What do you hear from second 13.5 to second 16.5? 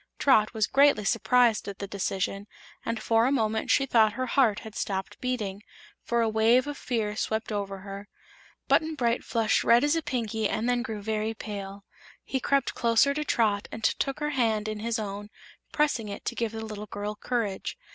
and took her hand in his own, pressing it to